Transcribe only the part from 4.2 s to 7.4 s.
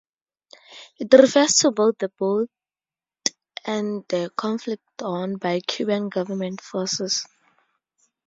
conflict won by Cuban government forces.